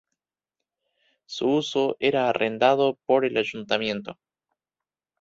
Su 1.27 1.47
uso 1.57 1.95
era 1.99 2.27
arrendado 2.27 2.97
por 3.05 3.23
el 3.23 3.37
Ayuntamiento. 3.37 4.17